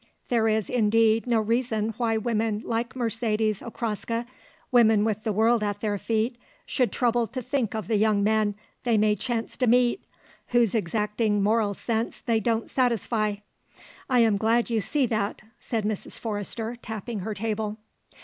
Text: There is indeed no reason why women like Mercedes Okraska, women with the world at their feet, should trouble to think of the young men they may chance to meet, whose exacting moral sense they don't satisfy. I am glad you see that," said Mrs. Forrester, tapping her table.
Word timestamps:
There 0.29 0.47
is 0.47 0.67
indeed 0.67 1.27
no 1.27 1.39
reason 1.39 1.89
why 1.95 2.17
women 2.17 2.63
like 2.65 2.95
Mercedes 2.95 3.61
Okraska, 3.61 4.25
women 4.71 5.03
with 5.05 5.21
the 5.21 5.31
world 5.31 5.61
at 5.61 5.81
their 5.81 5.99
feet, 5.99 6.37
should 6.65 6.91
trouble 6.91 7.27
to 7.27 7.39
think 7.39 7.75
of 7.75 7.87
the 7.87 7.97
young 7.97 8.23
men 8.23 8.55
they 8.83 8.97
may 8.97 9.15
chance 9.15 9.55
to 9.57 9.67
meet, 9.67 10.03
whose 10.47 10.73
exacting 10.73 11.43
moral 11.43 11.75
sense 11.75 12.19
they 12.19 12.39
don't 12.39 12.67
satisfy. 12.67 13.35
I 14.09 14.21
am 14.21 14.37
glad 14.37 14.71
you 14.71 14.81
see 14.81 15.05
that," 15.05 15.43
said 15.59 15.85
Mrs. 15.85 16.17
Forrester, 16.17 16.75
tapping 16.81 17.19
her 17.19 17.35
table. 17.35 17.77